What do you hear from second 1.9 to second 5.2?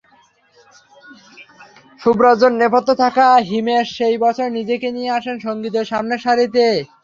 সুররাজ্যের নেপথ্যে থাকা হিমেশ সেই বছর নিজেকে নিয়ে